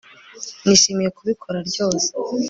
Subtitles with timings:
[0.63, 2.09] nishimiye kubikora ryose